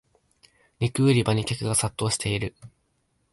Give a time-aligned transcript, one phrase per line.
[0.79, 2.55] 肉売り場に客が殺到してる